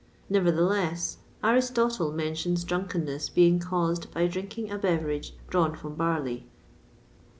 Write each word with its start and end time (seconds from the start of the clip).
Nevertheless, 0.31 1.17
Aristotle[XXVI 1.43 2.07
9] 2.09 2.15
mentions 2.15 2.63
drunkenness 2.63 3.29
being 3.29 3.59
caused 3.59 4.11
by 4.11 4.25
drinking 4.25 4.71
a 4.71 4.79
beverage 4.79 5.35
drawn 5.47 5.75
from 5.75 5.93
barley. 5.93 6.47